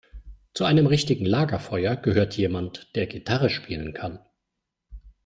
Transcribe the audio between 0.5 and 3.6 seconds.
Zu einem richtigen Lagerfeuer gehört jemand, der Gitarre